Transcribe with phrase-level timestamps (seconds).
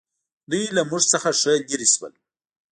[0.49, 2.13] دوی له موږ څخه ښه لرې شول.